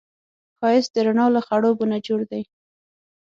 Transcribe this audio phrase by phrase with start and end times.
[0.57, 2.43] ښایست د رڼا له خړوبو نه جوړ دی